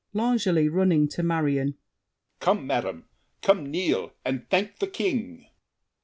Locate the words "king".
4.87-5.45